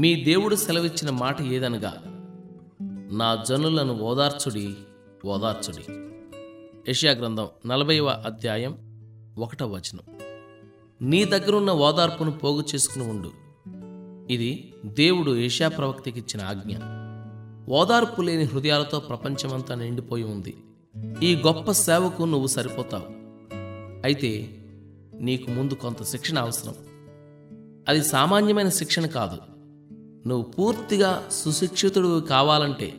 [0.00, 1.96] మీ దేవుడు సెలవిచ్చిన మాట ఏదనగా
[3.12, 4.74] నా జనులను ఓదార్చుడి
[5.24, 5.92] ఓదార్చుడి.
[6.88, 8.78] యెషయా గ్రంథం నలభైవ అధ్యాయం
[9.38, 10.18] ఒకటవ వచనం.
[11.02, 13.30] నీ దగ్గరున్న ఓదార్పును పోగు చేసుకుని ఉండు.
[14.32, 16.76] ఇది దేవుడు ఏషియా ప్రవక్తకిచ్చిన ఆజ్ఞ.
[17.72, 20.56] ఓదార్పు లేని హృదయాలతో ప్రపంచమంతా నిండిపోయి ఉంది.
[21.22, 23.06] ఈ గొప్ప సేవకు నువ్వు సరిపోతావు.
[24.04, 24.48] అయితే
[25.14, 26.74] నీకు ముందు కొంత శిక్షణ అవసరం.
[27.88, 29.49] అది సామాన్యమైన శిక్షణ కాదు.
[30.26, 32.94] నువ్వు పూర్తిగా సుశిక్షితుడు కావాలంటే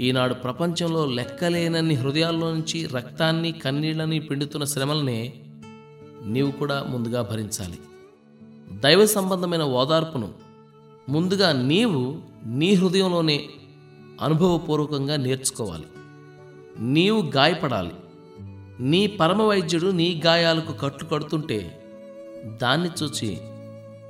[0.00, 5.34] ఈనాడు ప్రపంచంలో లెక్కలేనన్ని హృదయాల్లో నుంచి రక్తాన్ని కన్నీళ్ళని పిండుతున్న శ్రమలనే
[6.24, 7.78] నీవు కూడా ముందుగా భరించాలి.
[8.80, 10.32] దైవ సంబంధమైన ఓదార్పును
[11.08, 13.44] ముందుగా నీవు నీ హృదయంలోనే
[14.20, 15.84] అనుభవపూర్వకంగా నేర్చుకోవాలి.
[16.78, 17.92] నీవు గాయపడాలి.
[18.80, 21.84] నీ పరమ వైద్యుడు నీ గాయాలకు కట్లు కడుతుంటే
[22.62, 23.38] దాన్ని చూచి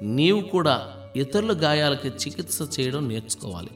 [0.03, 3.71] నీవు కూడా ఇతరుల గాయాలకి చికిత్స చేయడం నేర్చుకోవాలి.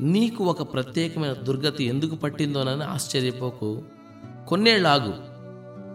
[0.00, 3.82] నీకు ఒక ప్రత్యేకమైన దుర్గతి ఎందుకు పట్టిందోనని ఆశ్చర్యపోకు.
[4.48, 5.14] కొన్నేళ్ళాగు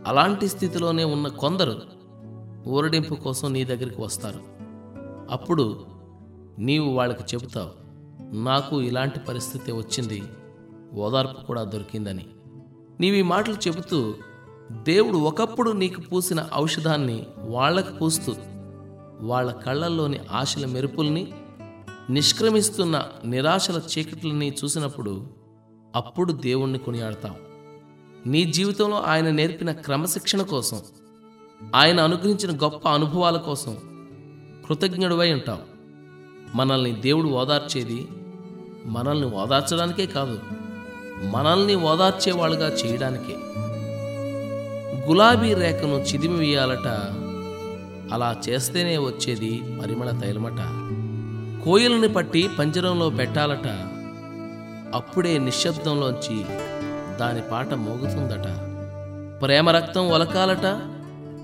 [0.09, 1.81] అలాంటి స్థితిలోనే ఉన్న కొందరు
[2.67, 4.39] ఊరడింపు కోసం నీ దగ్గరికి వస్తారు.
[5.29, 5.85] అప్పుడు
[6.59, 7.83] నీవు వాళ్ళకి చెబుతావు
[8.35, 10.23] నాకు ఇలాంటి పరిస్థితి వచ్చింది.
[10.93, 12.25] ఓదార్పు కూడా దొరికిందని.
[12.99, 14.13] నీవు ఈ మాటలు చెబుతూ
[14.71, 18.35] దేవుడు ఒకప్పుడు నీకు పూసిన ఔషధాన్ని వాళ్ళకు పూస్తూ
[19.23, 21.33] వాళ్ళ కళ్ళల్లోని ఆశల మెరుపుల్ని
[22.09, 25.27] నిష్క్రమిస్తున్న నిరాశల చీకట్లని చూసినప్పుడు
[25.95, 27.35] అప్పుడు దేవుణ్ణి కొనియాడతాం.
[28.25, 30.81] నీ జీవితంలో ఆయన నేర్పిన క్రమశిక్షణ కోసం
[31.75, 33.77] ఆయన అనుగ్రహించిన గొప్ప అనుభవాల కోసం
[34.67, 35.59] కృతజ్ఞుడివై ఉంటావు
[36.57, 38.07] మనల్ని దేవుడు ఓదార్చేది
[38.85, 40.39] మనల్ని ఓదార్చడానికే కాదు
[41.23, 43.35] మనల్ని ఓదార్చేవాళ్ళుగా చేయడానికే.
[45.07, 47.19] గులాబీ రేఖను చిదిమి వేయాలట
[48.13, 50.59] అలా చేస్తేనే వచ్చేది పరిమళ తైలమట.
[51.65, 53.67] కోయిలని పట్టి పంజరంలో పెట్టాలట.
[54.95, 56.43] అప్పుడే నిశ్శబ్దంలోంచి
[57.17, 58.47] దాని పాట మోగుతుందట.
[59.41, 60.81] ప్రేమ రక్తం ఒలకాలట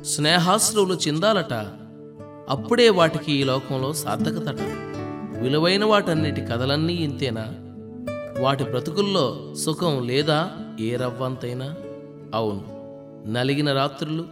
[0.06, 1.54] స్నేహాశ్రువులు చిందాలట.
[2.50, 4.58] అప్పుడే వాటికి ఈ లోకంలో సార్థకతట.
[5.42, 7.46] విలువైన వాటన్నిటి కథలన్నీ ఇంతేనా?
[8.42, 10.52] వాటి బ్రతుకుల్లో సుఖం లేదా?
[10.80, 11.76] ఏ రవ్వంతైనా?
[12.36, 12.80] అవును.
[13.30, 14.26] నలిగిన రాత్రులు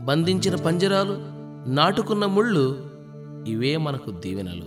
[0.00, 2.90] బంధించిన పంజరాలు నాటుకున్న ముళ్ళు
[3.46, 4.66] ఇవే మనకు దీవెనలు.